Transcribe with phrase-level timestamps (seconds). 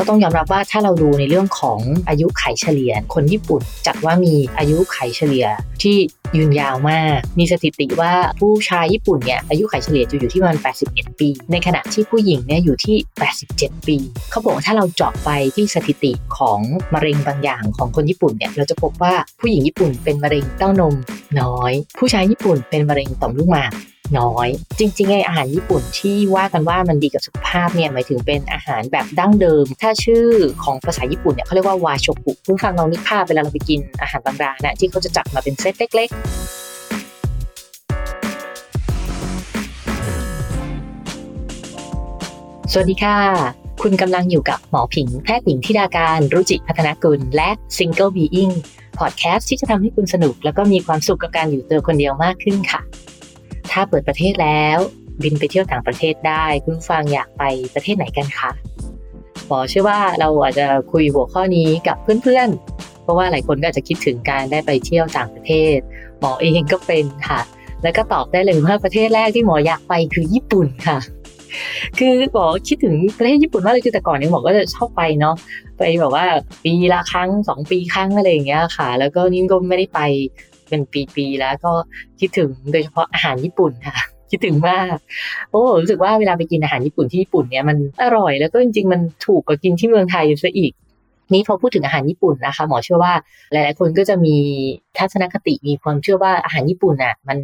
[0.00, 5.46] ก็ต้องยอมรับว่าถ้าเราดูในเรื่องของอายุไขเฉลี่ย คนญี่ปุ่นจัดว่ามีอายุไขเฉลี่ย
[5.82, 5.96] ที่
[6.36, 12.96] ยืนยาวมาก มีสถิติว่าผู้ชายญี่ปุ่นเนี่ยอายุไขเฉลี่ยจะอยู่ที่ประมาณ 81 ปี ในขณะที่ผู้หญิงเนี่ยอยู่ที่
[13.40, 13.96] 87 ปี
[14.30, 16.60] เขาบอกว่าถ้าเราเจาะไปที่สถิติของ
[16.94, 20.94] มะเร็งบางอย่างของคนญี่ปุ่นเนี่ยเราจะพบว่าผู้หญิงญี่ปุ่นเป็นมะเร็งเต้านม
[21.40, 23.72] น้อย ผู้ชายญี่ปุ่นเป็นมะเร็งต่อมลูกหมาก
[24.18, 30.26] น้อย จริงๆไออาหารญี่ปุ่นที่ว่ากันว่ามันดีกับสุขภาพเนี่ยหมายถึงเป็นอาหารแบบดั้งเดิม ถ้าชื่อ
[30.64, 36.20] ของภาษาญี่ปุ่นเนี่ยเขาเรียกว่าวาโชกุคุณฟังลองนึกภาพเวลาเราไปกินอาหารบางร้านนะที่เขาจะจัดมาเป็นเซตเล็ก ๆ
[42.72, 43.16] สวัสดีค่ะ
[43.82, 48.54] คุณกำลังอยู่กับหมอผิง แพทย์หญิงทิดาการ รุจิพัฒนกุล และ Single Being
[48.98, 52.80] พอดแคสต์ที่จะทำให้คุณสนุก แล้วก็มีความสุขกับการอยู่ตัวคนเดียวมากขึ้นค่ะ
[53.72, 54.78] ถ้าเปิดประเทศแล้ว
[55.22, 57.42] บินไปเที่ยวต่างประเทศได้ คุณฟังอยากไป
[57.74, 58.50] ประเทศไหนกันคะ
[59.46, 65.76] หมอเชื่อว่าเราอาจจะคุยหัวข้อนี้กับเพื่อนๆ เพราะว่าหลายคนก็อาจจะคิดถึงการได้ไปเที่ยวต่างประเทศ
[66.20, 67.40] หมอเองก็เป็นค่ะ
[67.82, 70.98] แล้วก็ตอบได้เลยว่าประเทศแรกที่หมออยากไปคือญี่ปุ่นค่ะ
[71.98, 75.34] คือหมอคิดถึงประเทศญี่ปุ่นมากเลยคือแต่ก่อนเนี่ยหมอก็จะชอบไปเนาะ
[75.78, 76.24] ไปแบบว่า
[76.64, 80.00] ปีละครั้งสองปีครั้งอะไรอย่างเงี้ยค่ะ แล้วก็นี่ก็ไม่ได้ไป
[80.70, 80.82] เป็น
[81.14, 81.72] ปีๆแล้วก็
[82.20, 83.96] คิดถึงโดยเฉพาะอาหารญี่ปุ่นค่ะ
[84.30, 84.96] คิดถึงมาก
[85.50, 90.72] โอ้รู้สึกว่าเวลาไปกินอาหารญี่ปุ่นที่ญี่ปุ่นเนี่ยมันอร่อยแล้วก็จริงๆ มันถูกกว่ากินที่เมืองไทยซะอีก
[91.32, 93.12] นี้พอพูดถึงอาหารญี่ปุ่นนะคะ หมอเชื่อว่า
[93.52, 94.36] หลายๆ คนก็จะมี
[94.98, 97.38] ทัศนคติมีความเชื่อว่าอาหารญี่ปุ่นอะมัน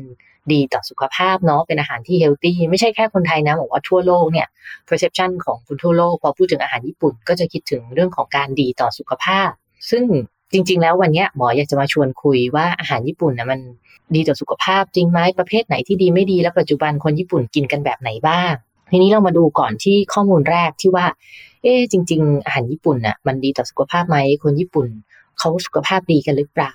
[0.52, 4.46] ดีต่อสุขภาพเนาะเป็นอาหารที่เฮลตี้ไม่ใช่แค่คนไทยนะบอกว่าทั่วโลกเนี่ย
[4.88, 9.50] perception ของคนทั่วโลกพอพูดถึงอาหารญี่ปุ่น ก็จะคิดถึงเรื่องของการดีต่อสุขภาพ
[9.90, 10.04] ซึ่ง
[10.52, 13.60] จริง ๆ แล้ววันนี้หมออยากจะมาชวนคุยว่าอาหารญี่ปุ่นนะมัน
[14.14, 18.52] ดีต่อสุขภาพจริงไหมประเภทไหนที่ดีไม่ดีแล้วปัจจุบันคนญี่ปุ่นกินกันแบบไหนบ้าง
[18.90, 21.06] ทีนี้เรามาดูก่อนที่ข้อมูลแรกที่ว่า
[21.62, 24.86] เอ๊จริง ๆ อาหารญี่ปุ่นน่ะมันดีต่อสุขภาพไหมคนญี่ปุ่น
[25.38, 26.72] เขาสุขภาพดีกันหรือเปล่า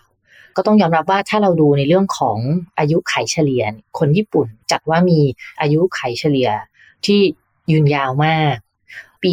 [0.55, 2.37] ก็ต้องยอมรับว่าถ้าเราดูในเรื่องของ
[2.79, 3.63] อายุไขเฉลี่ย
[3.99, 5.19] คนญี่ปุ่นจัดว่ามี
[5.61, 6.49] อายุไขเฉลี่ย
[7.05, 7.19] ที่
[7.71, 8.55] ยืนยาวมาก
[9.23, 9.31] ปี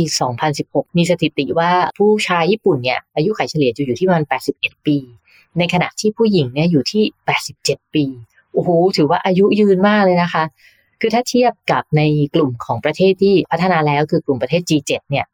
[0.48, 4.96] 2016 มีสถิติว่าผู้ชายญี่ปุ่นเนี่ยอายุไขเฉลี่ยจะอยู่ที่ประมาณ 81 ปี
[5.58, 7.02] ในขณะที่ผู้หญิงเนี่ยอยู่ที่
[7.48, 8.04] 87 ปี
[8.52, 10.44] โอ้โห ถือว่าอายุยืนมากเลยนะคะ
[11.00, 12.02] คือถ้าเทียบกับใน
[12.34, 15.26] กลุ่มของประเทศที่พัฒนาแล้วคือกลุ่มประเทศ G7 เนี่ย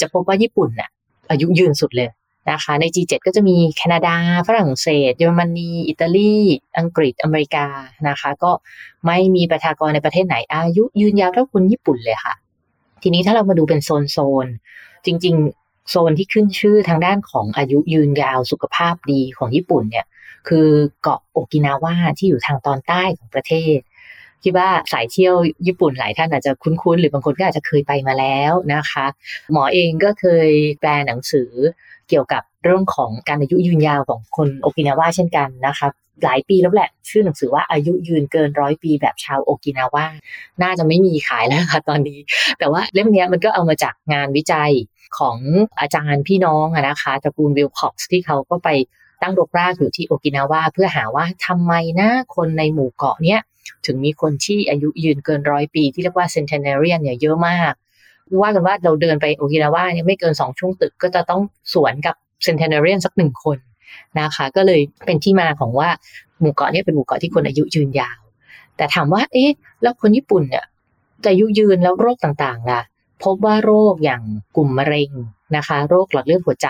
[0.00, 0.88] จะพบว่าญี่ปุ่นน่ะ
[1.30, 2.08] อายุยืนสุดเลย
[2.50, 4.16] นะคะ ใน G7 ก็จะมีแคนาดา
[4.48, 6.34] ฝรั่งเศส เยอรมนี อิตาลี
[6.78, 7.66] อังกฤษ อเมริกา
[8.08, 8.50] นะคะ ก็
[9.06, 12.34] ไม่มีประชากรในประเทศไหนอายุยืนยาวเท่าคนญี่ปุ่นเลยค่ะ
[13.02, 14.46] ทีนี้ถ้าเรามาดูเป็นโซนโซน
[15.06, 20.06] จริง ๆ โซนที่ขึ้นชื่อทางด้านของอายุยืนยาวสุขภาพดีของญี่ปุ่นเนี่ย
[20.48, 20.68] คือ
[21.02, 23.78] เกาะโอกินาวาที่อยู่ทางตอนใต้ของประเทศ
[24.42, 25.34] คิดว่าสายเที่ยว
[25.66, 29.06] ญี่ปุ่นหลายท่านอาจจะคุ้นๆ หรือบางคนก็อาจจะเคยไปมาแล้วนะคะ
[29.52, 31.50] หมอเองก็เคยแปลหนังสือ
[32.08, 35.88] เกี่ยวกับ เรื่องของการอายุยืนยาวของคนโอกินาวาเช่นกันนะคะ
[36.24, 40.06] หลายปีแล้วแหละ ชื่อหนังสือว่าอายุยืนเกินร้อยปีแบบชาวโอกินาวา
[40.62, 42.18] น่าจะไม่มีขายแล้วค่ะตอนนี้
[42.58, 44.72] แต่ว่าเล่มนี้มันก็เอามาจากงานวิจัย
[45.18, 45.36] ของ
[45.80, 48.68] อาจารย์พี่น้องนะคะตระกูลวิลคอกซ์ที่เขาก็ไป
[49.22, 53.40] ตั้งรกรากอยู่ที่โอกินาวาเพื่อหาว่าทำไมนะคนในหมู่เกาะเนี้ย
[53.86, 57.72] ถึงมีคนที่อายุยืนเกินร้อยปีที่เรียกว่า centenarian เนี่ยเยอะมาก
[58.40, 61.40] ว่ากันว่าเราเดินไปโอกินาวาเนี่ยไม่เกินสองช่วงตึกก็จะต้อง
[61.74, 63.58] สวนกับ centenarian สักหนึ่งคน
[64.20, 65.88] นะคะ ก็เลยเป็นที่มาของว่า
[66.40, 68.20] หมู่เกาะนี้เป็นหมู่เกาะที่คนอายุยืนยาว
[68.76, 69.50] แต่ถามว่า เอ๊ะ
[69.82, 70.64] แล้วคนญี่ปุ่นเนี่ย
[71.24, 72.80] จะอายุยืนแล้วโรคต่างๆล่ะ
[73.24, 74.22] พบว่าโรคอย่าง
[74.56, 75.10] กลุ่มมะเร็ง
[75.56, 76.68] นะคะ โรคหลอดเลือดหัวใจ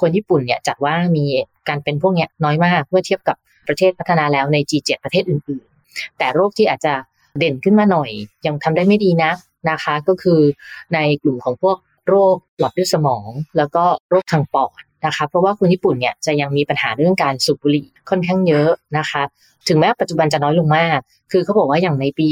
[0.00, 1.24] คนญี่ปุ่นเนี่ยจัดว่ามี
[1.68, 3.36] การเป็นพวกเนี้ยน้อยมากเมื่อเทียบกับ
[3.68, 6.94] ประเทศพัฒนาแล้วใน G7 ประเทศอื่นๆ แต่โรคที่อาจจะ
[7.38, 8.10] เด่นขึ้นมาหน่อย
[8.46, 9.32] ยังทำได้ไม่ดีนะ
[9.70, 10.40] นะคะ ก็คือ
[10.94, 11.76] ในกลุ่มของพวก
[12.08, 19.22] โรคหลอดเลือดสมอง แล้วก็โรคทางปอด นะคะเพราะว่าคนญี่ปุ่นเนี่ยจะยังมีปัญหาเรื่องการสูบบุหรี่ค่อนข้างเยอะนะคะ
[19.68, 20.98] ถึงแม้ปัจจุบันจะน้อยลงมาก
[21.32, 22.30] คือเขาบอกว่าอย่างในปี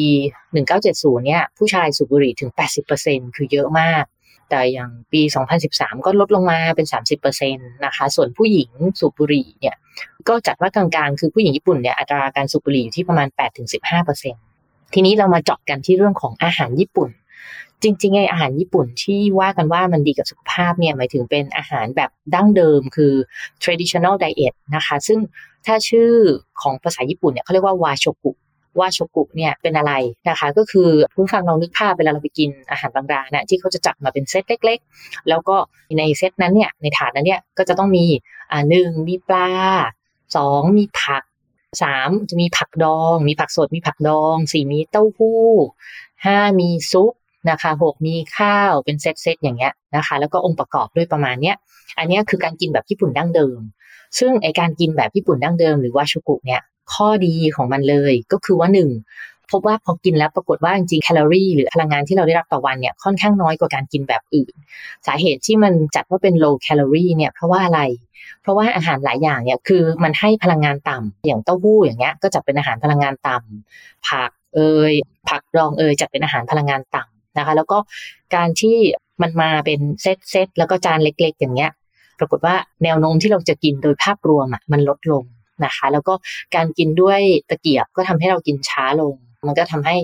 [0.63, 2.51] 1970 เนี่ยผู้ชายสูบบุหรี่ถึง
[2.93, 4.05] 80%คือเยอะมาก
[4.51, 5.23] แต่อย่างปี
[5.65, 6.87] 2013 ก็ลดลงมาเป็น
[7.27, 8.71] 30%นะคะ ส่วนผู้หญิง
[9.01, 9.77] สูบบุหรี่เนี่ย
[10.29, 13.29] ก็จัดว่ากลางๆ คือผู้หญิงญี่ปุ่นเนี่ยอัตราการสูบบุหรี่อยู่ที่ประมาณ
[14.11, 17.09] 8-15%ทีนี้เรามาเจาะกันที่เรื่องของอาหารญี่ปุ่น
[17.83, 23.13] จริงๆไออาหารญี่ปุ่นที่ว่ากันว่ามันดีกับสุขภาพเนี่ยหมายถึงเป็นอาหารแบบดั้งเดิมคือ
[23.63, 25.19] traditional diet นะคะ ซึ่ง
[25.67, 26.13] ถ้าชื่อ
[26.63, 28.33] ของภาษาญี่ปุ่นเนี่ยเขาเรียกว่าวาโชกุ
[28.81, 29.93] วาโชกุเนี่ยเป็นอะไร
[30.29, 35.57] นะคะ ก็คือคุณฟังลองนึกภาพเวลาเราไปกินอาหารบางร้านนะที่เขาจะจัดมาเป็นเซตเล็ก ๆ แล้วก็
[35.99, 38.05] ในเซตนั้นเนี่ยในถาดนั้นเนี่ยก็จะต้องมี
[38.51, 39.51] อ่าหนึ่งมีปลา
[40.37, 41.23] สองมีผัก
[41.83, 45.45] สามจะมีผักดอง มีผักสดมีผักดองสี่มีเต้าหู้
[46.25, 47.13] ห้ามีซุป
[47.51, 51.57] นะคะหกมีข้าวเป็นเซตเซตอย่างเงี้ยนะคะ แล้วก็องค์ประกอบด้วยประมาณเนี้ย
[51.99, 53.59] อันนี้คือการกินแบบญี่ปุ่นดั้งเดิม
[54.19, 56.61] ซึ่งไอการกินแบบญี่ปุ่นดั้งเดิมหรือว่าชูกุเนี่ย
[56.93, 58.91] ข้อดีของมันเลยก็คือว่าหนึ่ง
[59.51, 64.55] พบว่าพอกินแล้วปรากฏว่าจริงๆแคลอรี่หรือพลังงานที่เราได้รับต่อวันเนี่ยค่อนข้างน้อยกว่าการกินแบบอื่น
[65.07, 67.81] สาเหตุที่มันจัดว่าเป็น low calorie เนี่ยเพราะว่าอะไร
[68.43, 74.61] เพราะว่าอาหารหลายอย่างเนี่ยคือมันให้พลังงานต่ำอย่างเต้าหู้อย่างเงี้ยก็จะเป็นอาหารพลังงานต่ำผักเอ
[74.91, 74.93] ย
[75.29, 77.79] ผักดองเอยจะเป็นอาหารพลังงานต่ำ นะคะ แล้วก็
[78.35, 78.77] การที่
[79.23, 81.71] มันมาเป็นเซตเซตแล้วก็จานเล็ก ๆ อย่างเงี้ย
[82.19, 82.55] ปรากฏว่า
[82.85, 85.25] แนวโน้มที่เราจะกินโดยภาพรวมอะมันลดลง
[85.65, 86.15] นะคะ แล้วก็
[86.55, 89.15] การกินด้วยตะเกียบก็ทำให้เรากินช้าลง
[89.47, 89.97] มันก็ทำให้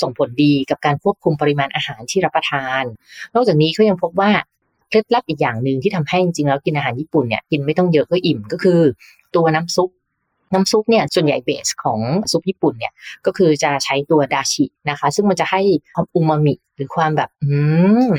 [0.00, 2.82] ส่งผลดีกับการควบคุมปริมาณอาหารที่รับประทาน
[3.34, 4.30] นอกจากนี้เขายังพบว่า
[4.88, 8.80] เคล็ดลับอีกอย่างหนึ่งที่ทำให้จริงๆแล้วกินอาหารญี่ปุ่นเนี่ยกินไม่ต้องเยอะก็อิ่มก็คือ
[9.34, 9.90] ตัวน้ำซุป
[10.52, 12.00] น้ำซุปเนี่ยส่วนใหญ่เบสของ
[12.32, 12.92] ซุปญี่ปุ่นเนี่ย
[13.26, 15.60] ก็คือจะใช้ตัวดาชินะคะ ซึ่งมันจะให้
[15.94, 17.52] ความอูมามิหรือความแบบอื
[18.08, 18.10] ม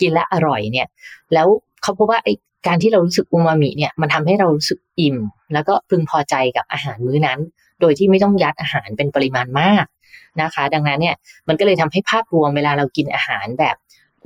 [0.00, 0.86] กินและอร่อยเนี่ย
[1.34, 1.46] แล้ว
[1.82, 2.28] เขาพบว่าไอ
[2.66, 5.16] การที่เรารู้สึกอูมามิเนี่ยมันทำให้เรารู้สึกอิ่ม
[5.52, 7.38] แล้วก็พึงพอใจกับอาหารมื้อนั้น
[7.80, 9.84] โดยที่ไม่ต้องยัดอาหารเป็นปริมาณมาก
[10.42, 11.16] นะคะ ดังนั้นเนี่ย
[11.48, 13.76] มันก็เลยทำให้ภาพรวมเวลาเรากินอาหารแบบ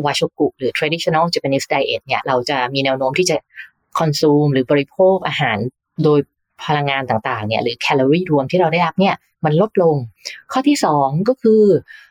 [0.04, 3.36] วาชกุหรือ traditional Japanese diet เนี่ยเราจะมีแนวโน้มที่จะ
[3.98, 5.58] consume หรือบริโภคอาหาร
[6.04, 6.18] โดย
[6.64, 9.14] พลังงานต่างๆเนี่ยหรือแคลอรี่รวมที่เราได้รับเนี่ย
[9.44, 9.96] มันลดลง
[10.52, 11.62] ข้อที่สองก็คือ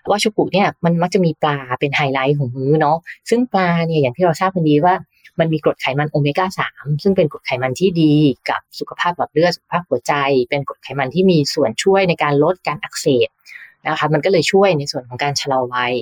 [0.10, 2.98] วาโชกุเนี่ยมันมักจะมีปลาเป็นไฮไลท์ของมื้อเนาะ
[3.30, 4.96] ซึ่งปลาเนี่ยอย่างที่เราทราบกันดีว่า
[5.40, 8.14] มันมีกรดไขมันโอเมก้าสามซึ่งเป็นกรดไขมันที่ดี
[8.50, 10.14] กับสุขภาพหลอดเลือดสุขภาพหัวใจ
[10.50, 13.28] เป็นกรดไขมันที่มีส่วนช่วยในการลดการอักเสบ
[13.88, 15.94] นะคะมันก็เลยช่วยในส่วนของการชะลอวัย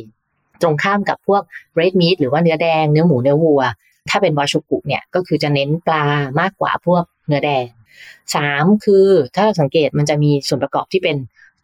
[0.62, 1.42] ตรงข้ามกับพวก
[1.80, 3.62] red meat หรือว่าเนื้อแดงเนื้อหมูเนื้อวัว
[4.10, 6.06] ถ้าเป็นวาโชกุเนี่ยก็คือจะเน้นปลา
[6.40, 7.66] มากกว่าพวกเนื้อแดง
[8.36, 9.06] สามคือ
[9.36, 11.18] ถ้าสังเกตมันจะมีส่วนประกอบที่เป็น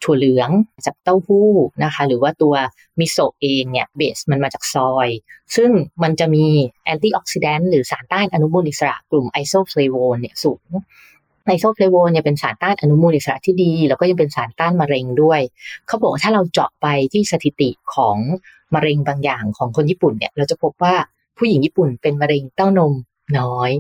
[0.04, 0.50] ถั่วเหลือง
[0.86, 1.50] จากเต้าหู้
[1.84, 2.54] นะคะ หรือว่าตัว
[3.00, 5.10] มิโซะเองเนี่ย base มันมาจาก soy
[5.56, 5.70] ซึ่ง
[6.04, 6.46] มันจะมี
[6.86, 10.70] antioxidant หรือสารต้านอนุมูลอิสระกลุ่ม isoflavone เนี่ยสูง
[11.48, 15.42] isoflavone เนี่ยเป็นสารต้านอนุมูลอิสระที่ดี แล้วก็ยังเป็นสารต้านมะเร็งด้วย
[15.88, 18.18] เขาบอกถ้าเราเจาะไปที่สถิติของ
[18.76, 20.96] มะเร็งบางอย่างของคนญี่ปุ่นเนี่ยเราจะพบว่า
[21.38, 22.94] ผู้หญิงญี่ปุ่นเป็นมะเร็งเต้านม
[23.40, 23.72] น้อย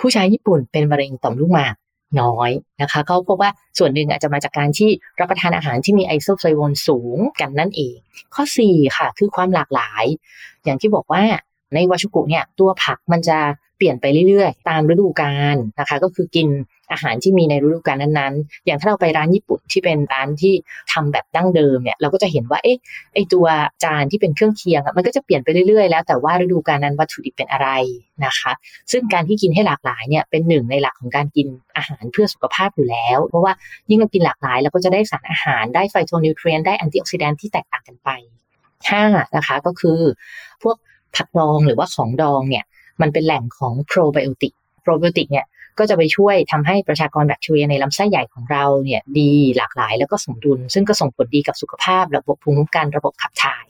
[0.00, 1.74] ผู้ชายญี่ปุ่นเป็นมะเร็งต่อมลูกหมาก
[2.20, 2.50] น้อย
[2.82, 7.96] นะคะเขาพบว่าส่วนหนึ่งอาจจะมาจากการที่รับประทานอาหารที่มีไอโซไฟโวนสูงกันนั่นเอง
[8.34, 10.04] ข้อ 4 ค่ะ คือความหลากหลาย
[10.64, 11.22] อย่างที่บอกว่า
[11.74, 13.38] ในวาชุกุเนี่ยตัวผักมันจะ
[13.76, 16.48] เปลี่ยนไปเรื่อยๆ ตามฤดูกาลนะคะ ก็คือกิน
[16.92, 20.54] อาหารที่มีในฤดูกาลนั้นๆ อย่างถ้าเราไปร้านญี่ปุ่นที่เป็นร้านที่
[20.92, 22.78] ทำแบบดั้งเดิมเนี่ยเราก็จะเห็นว่าเอ๊ะ
[23.14, 23.46] ไอตัว
[23.84, 27.68] จานที่เป็นเครื่องเคียงมันก็จะเปลี่ยนไปเรื่อยๆ แล้วแต่ว่าฤดูกาลนั้นวัตถุดิบเป็นอะไร
[28.26, 28.52] นะคะ
[28.92, 31.46] ซึ่งการที่กินให้หลากหลายเนี่ยเป็นหนึ่งในหลักของการกิน
[31.76, 33.52] อาหารเพื่อสุขภาพอยู่แล้ว เพราะว่า
[33.88, 38.10] ยิ่งเรากินหลากหลายเราก็จะได้สารอาหารได้ phytonutrient ได้ antioxidant ที่แตกต่างกันไป
[38.90, 39.04] ห้า
[39.36, 40.00] นะคะก็คือ
[40.62, 40.76] พวก
[41.16, 42.64] ผักดองหรือว่าของดองเนี่ย
[43.00, 44.52] มันเป็นแหล่งของโปรไบโอติก
[44.82, 45.46] โปรไบโอติกเนี่ย
[45.78, 53.64] ก็จะไปช่วยทำให้ประชากรแบคทีเรียในลำไส้ใหญ่ของเราเนี่ยดีหลากหลายแล้วก็สมดุล ซึ่งก็ส่งผลดีกับสุขภาพ ระบบภูมิคุ้มกันระบบขับถ่าย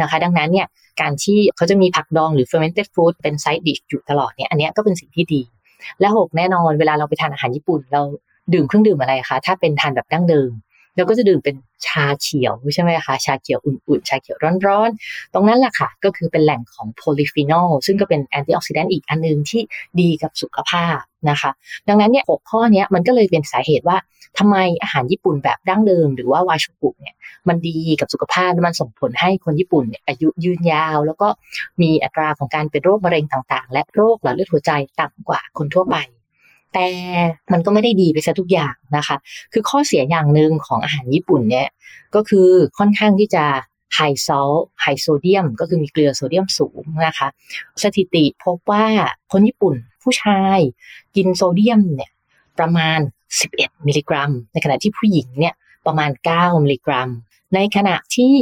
[0.00, 0.66] นะคะ ดังนั้นเนี่ย
[1.00, 5.42] การที่เขาจะมีผักดองหรือ fermented food เป็น side dish อยู่ตลอดเนี่ยอันนี้ก็เป็นสิ่งที่ดี
[6.00, 8.02] และหกแน่นอนเวลาเราไปทานอาหารญี่ปุ่นเรา
[8.54, 10.50] ดื่มเครื่องดื่มอะไรคะถ้าเป็นทานแบบดั้งเดิม
[10.96, 19.62] เราก็จะดื่มเป็นชาเขียวใช่ไหมคะชาเขียวอุ่นๆ ชาเขียวร้อนๆ ตรงนั้นแหละค่ะ ก็คือเป็นแหล่งของโพลีฟีนอลซึ่งก็เป็น antioxidant อีกอันนึงที่
[20.00, 20.98] ดีกับสุขภาพ
[21.30, 21.50] นะคะ
[21.88, 23.96] ดังนั้นเนี่ยหกข้อนี้มันก็เลยเป็นสาเหตุว่า
[24.38, 27.14] ทำไมอาหารญี่ปุ่นแบบดั้งเดิม หรือว่าวาชูกุเนี่ย
[27.48, 31.28] มันดีกับสุขภาพมันส่งผลให้คนญี่ปุ่นเนี่ยอายุยืนยาว แล้วก็
[31.82, 35.96] มีอัตราของการเป็นโรคมะเร็งต่างๆ และโรคหลอดเลือดหัวใจต่ำกว่าคนทั่วไป
[36.74, 36.88] แต่
[37.52, 39.16] มันก็ไม่ได้ดีไปซะทุกอย่างนะคะ
[39.52, 41.68] คือข้อเสียอย่างหนึ่งของอาหารญี่ปุ่นเนี่ย
[42.14, 43.44] ก็คือค่อนข้างที่จะ
[43.94, 44.50] ไฮซอล
[44.82, 47.28] ไฮโซเดียม ก็คือมีเกลือโซเดียมสูงนะคะ
[47.82, 48.86] สถิติพบว่า
[49.32, 50.58] คนญี่ปุ่นผู้ชาย
[51.16, 52.10] กินโซเดียมเนี่ย
[52.58, 52.98] ประมาณ
[53.42, 55.54] 11 มิลลิกรัม ในขณะที่ผู้หญิงเนี่ย
[55.86, 57.08] ประมาณ 9 มิลลิกรัม
[57.54, 58.34] ในขณะที่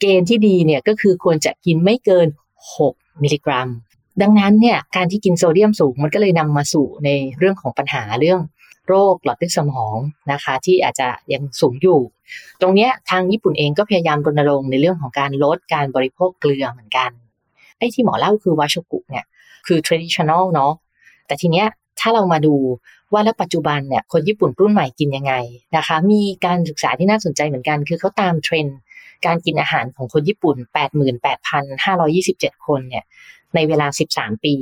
[0.00, 2.28] เกณฑ์ที่ดีเนี่ยก็คือควรจะกินไม่เกิน
[2.74, 3.68] 6 มิลลิกรัม
[4.22, 8.40] ดังนั้นเนี่ยการที่กินโซเดียมสูงมันก็เลยนำมาสู่ในเรื่องของปัญหาเรื่อง
[8.88, 9.96] โรคหลอดเลือดสมอง
[10.32, 12.00] นะคะ ที่อาจจะยังสูงอยู่
[12.60, 17.10] ตรงนี้ทางญี่ปุ่นเองก็พยายามรณรงค์ในเรื่องของการลดการบริโภคเกลือเหมือนกัน
[17.78, 19.24] ไอ้ที่หมอเล่าคือวาชกุเนี่ย
[19.66, 20.72] คือ traditional เนาะ
[21.26, 21.66] แต่ทีเนี้ย
[22.00, 22.54] ถ้าเรามาดู
[23.12, 25.34] ว่าแล้วปัจจุบันเนี่ยคนญี่ปุ่นรุ่นใหม่กินยังไง
[25.76, 28.78] นะคะ มีการศึกษาที่น่าสนใจเหมือนกัน คือเขาตามเทรนด์
[29.26, 30.56] การกินอาหารของคนญี่ปุ่น
[31.40, 33.04] 88,527 คนเนี่ย
[33.54, 33.86] ในเวลา
[34.16, 34.54] 13 ปี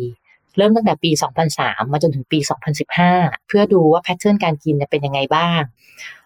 [0.56, 1.10] เริ่มตั้งแต่ปี
[1.50, 2.38] 2003 มาจนถึงปี
[2.92, 5.60] 2015 เพื่อดูว่าแพทเทิร์นการกินเป็นยังไงบ้าง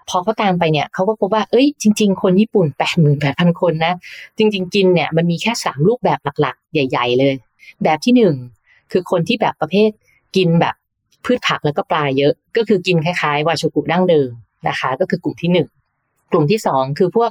[0.08, 2.66] พอเขาตามไปเนี่ยเขาก็พบว่าเอ้ยจริง ๆ คนญี่ปุ่น
[3.14, 3.94] 88,000 คนนะ
[4.38, 7.34] จริง ๆ กินเนี่ยมันมีแค่ 3 รูปแบบหลักๆ ใหญ่ ๆ เลย
[7.82, 8.14] แบบที่
[8.56, 9.90] 1 คือคนที่แบบประเภท
[10.36, 10.74] กินแบบ
[11.24, 14.30] พืชผักแล้วก็ปลาเยอะ ก็คือกินคล้ายๆวาชูกุดั้งเดิม
[14.68, 15.68] นะคะ ก็คือกลุ่มที่หนึ่ง
[16.32, 17.30] กลุ่มที่สองคือพวก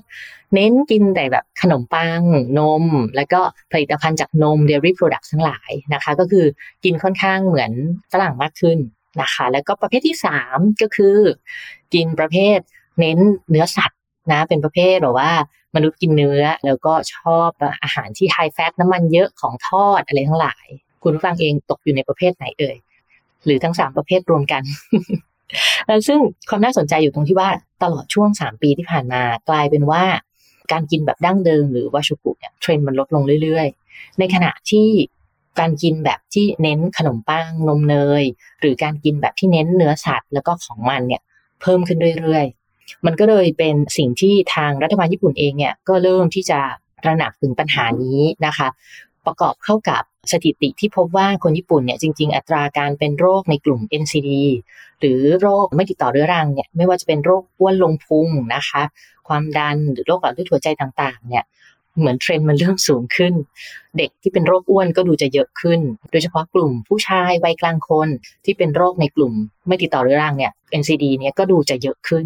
[0.54, 2.22] เน้นกินแต่แบบขนมปัง
[2.60, 2.84] นม
[3.16, 3.42] แล้วก็
[3.72, 6.46] ผลิตภัณฑ์จากนม dairy product ทั้งหลายนะคะ ก็คือ
[6.84, 7.72] กินค่อนข้างเหมือน
[8.12, 8.78] ฝรั่งมากขึ้น
[9.22, 11.18] นะคะ แล้วก็ประเภทที่สามก็คือ
[11.94, 12.60] กินประเภท
[13.00, 13.18] เน้น
[13.50, 14.00] เนื้อสัตว์
[14.32, 15.32] นะเป็นประเภทแบบว่า
[15.76, 17.50] มนุษย์กินเนื้อ แล้วก็ชอบ
[17.84, 20.66] อาหารที่ไฮแฟตน้ำมันเยอะของทอดอะไรทั้งหลาย
[21.04, 22.78] คุณฟังเองตกอยู่ในประเภทไหนเอ่ย
[23.46, 24.64] หรือทั้งสามประเภทรวมกัน
[26.08, 27.50] ซึ่งความน่าสนใจอยู่ตรงที่ว่า
[27.84, 30.04] ตลอดช่วงสามปีที่ผ่านมากลายเป็นว่า
[30.72, 34.90] การกินแบบดั้งเดิมหรือวาชูกุเนี่ยเทรนด์มันลดลงเรื่อยๆ ในขณะที่
[35.60, 38.24] การกินแบบที่เน้นขนมปังนมเนย
[38.60, 41.22] หรือการกินแบบที่เน้นเนื้อสัตว์แล้วก็ของมันเนี่ย
[41.62, 46.60] เพิ่มขึ้นเรื่อยๆ มันก็เลยเป็นสิ่งที่ทางรัฐบาลญี่ปุ่นเองเนี่ยก็เริ่มที่จะ
[47.06, 48.68] ระหนักถึงปัญหานี้นะคะ
[49.26, 54.30] ประกอบเข้ากับสถิติที่พบว่าคนญี่ปุ่นเนี่ยจริง ๆ อัตราการเป็นโรคในกลุ่ม NCD
[55.00, 58.84] หรือโรคไม่ติดต่อเรื้อรังเนี่ยไม่ว่าจะเป็นโรคอ้วนลงพุงนะคะ
[59.28, 61.44] ความดันหรือโรคหลอดเลือดหัวใจต่างๆเนี่ย
[62.00, 63.34] เหมือนเทรนด์มันเริ่มสูงขึ้น
[63.98, 65.80] เด็กที่เป็นโรคอ้วนก็ดูจะเยอะขึ้น
[66.12, 68.08] โดยเฉพาะกลุ่มผู้ชายวัยกลางคน
[68.46, 69.34] ที่เป็นโรคในกลุ่ม
[69.68, 72.26] ไม่ติดต่อเรื้อรังเนี่ย NCD เนี่ยก็ดูจะเยอะขึ้น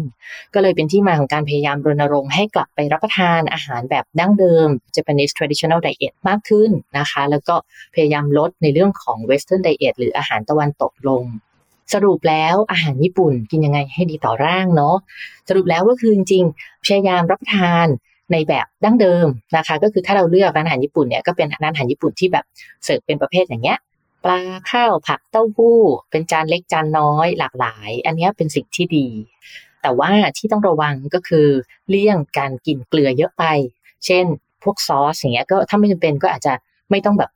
[0.54, 7.54] ก็เลยเป็นที่มาของการพยายามรณรงค์ให้กลับไปรับประทานอาหารแบบดั้งเดิม Japanese traditional diet มากขึ้นนะคะ แล้วก็
[7.94, 11.24] พยายามลดในเรื่องของ Western diet หรืออาหารตะวันตกลง
[11.94, 14.96] สรุปแล้วอาหารญี่ปุ่นกินยังไงให้ดีต่อร่างเนาะ
[15.48, 17.86] สรุปแล้วก็คือจริงๆพยายามรับประทาน
[18.32, 22.44] ในแบบดั้งเดิมนะคะ ก็คือถ้าเราเลือกร้านอาหารญี่ปุ่นเนี่ยก็เป็นร้านอาหารญี่ปุ่นที่แบบ
[22.84, 23.78] เสิร์ฟเป็นประเภทอย่างเงี้ย
[24.24, 24.38] ปลา
[24.70, 25.78] ข้าวผักเต้าหู้
[26.10, 29.06] เป็นจานเล็กจานน้อยหลากหลาย อันนี้เป็นสิ่งที่ดี
[29.82, 31.46] แต่ว่าที่ต้องระวังก็คือ
[31.88, 33.44] เลี่ยงการกินเกลือเยอะไป
[34.06, 34.24] เช่น
[34.62, 36.52] พวกซอสอย่างเงี้ยก็ถ้าไม่จำเป็นก็อาจจะ
[36.90, 37.30] ไม่ต้องแบบ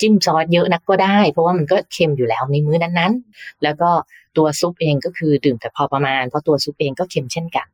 [0.00, 3.90] จิ้มซอสเยอะนักก็ได้ เพราะว่ามันก็เค็มอยู่แล้วในมื้อนั้นๆ แล้วก็
[4.36, 7.66] ตัวซุปเองก็คือดื่มแต่พอประมาณ เพราะตัวซุปเองก็เค็มเช่นกัน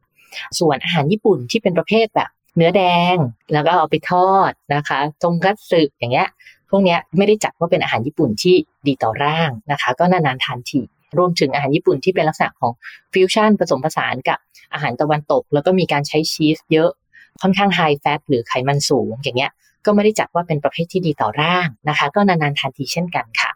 [0.58, 2.83] ส่วนอาหารญี่ปุ่นที่เป็นประเภทแบบ เนื้อแด
[3.14, 3.17] ง
[3.52, 6.28] แล้วก็เอาไปทอดนะคะทงคัตสึอย่างเงี้ย
[6.71, 10.81] พวกนี้ไม่ได้จัดว่าเป็นอาหารญี่ปุ่นที่ดีต่อร่างนะคะ ก็นานๆทานที
[11.19, 12.73] รวมถึงอาหารญี่ปุ่นที่เป็นลักษณะของ
[13.12, 14.38] ฟิวชั่นผสมผสานกับ
[14.73, 16.90] อาหารตะวันตก แล้วก็มีการใช้ชีสเยอะ
[17.43, 19.52] ค่อนข้างไฮแฟตหรือไขมันสูงอย่างเงี้ย
[19.87, 23.50] ก็ไม่ได้จัดว่าเป็นประเภทที่ดีต่อร่างนะคะ ก็นานๆทานทีเช่นกันค่ะ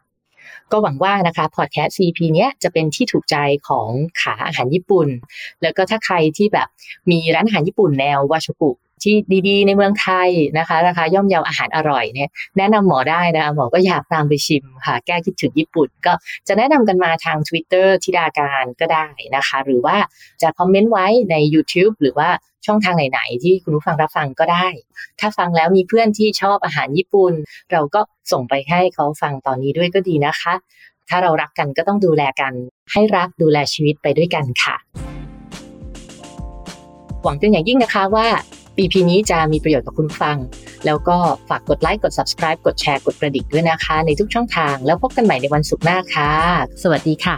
[0.73, 3.37] ก็หวังว่านะคะพอดแคสต์ CP เนี้ยจะเป็นที่ถูกใจ
[3.69, 3.89] ของ
[4.21, 5.09] ขาอาหารญี่ปุ่น
[5.63, 6.69] แล้วก็ถ้าใครที่แบบ
[7.11, 8.71] มีร้านอาหารญี่ปุ่นแนววาชุกุ
[9.03, 9.15] ที่
[9.49, 10.29] ดีๆ ในเมืองไทย
[10.59, 12.29] นะคะราคาย่อมเยาอาหารอร่อยเนี่ย
[12.59, 16.13] แนะนำหมอได้นะหมอก็อยากตามไปชิมค่ะ แก้คิดถึงญี่ปุ่น ก็
[16.49, 19.07] จะแนะนำกันมาทาง Twitter ทิดาการก็ได้
[19.37, 19.97] นะคะ หรือว่า
[20.43, 22.29] จะคอมเมนต์ไว้ใน YouTube หรือว่า
[22.67, 24.67] ช่องทางไหน ๆ ที่คุณผู้ฟังรับฟังก็ได้
[25.21, 27.33] ถ้าฟังแล้วมีเพื่อนที่ชอบอาหารญี่ปุ่น
[27.73, 28.01] เราก็
[28.33, 30.55] ส่งไปให้เขาฟังตอนนี้ด้วยก็ดีนะคะ
[31.09, 32.53] ถ้าเรารักกันก็ต้องดูแลกัน
[32.93, 34.77] ให้รักดูแลชีวิตไปด้วยกันค่ะ
[37.23, 38.27] หวังเป็นอย่างยิ่งนะคะว่า
[38.79, 40.37] EP นี้จะมีประโยชน์กับคุณฟัง
[40.87, 41.17] แล้วก็
[41.49, 46.33] ฝากกดไลค์กด subscribe กดแชร์กดกระดิ่งด้วยนะคะ ในทุกช่องทาง แล้วพบกันใหม่ในวันศุกร์หน้าค่ะ
[46.83, 47.37] สวัสดีค่ะ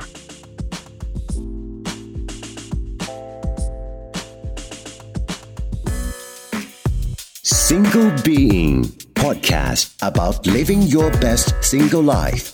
[7.66, 8.76] Single Being
[9.22, 12.44] Podcast about living your best single life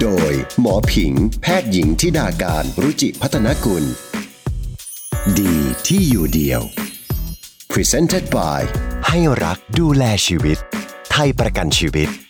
[0.00, 3.84] โดยหมอผิง แพทย์หญิงทิดาการรุจิพัฒนกุล
[5.38, 5.54] ดี
[5.86, 6.62] ที่อยู่เดียว
[7.74, 8.60] Presented by
[9.08, 10.58] ให้รักดูแลชีวิต
[11.12, 12.29] ไทยประกันชีวิต